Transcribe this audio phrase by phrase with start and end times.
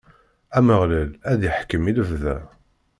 [0.57, 2.37] Ameɣlal ad iḥkem i lebda.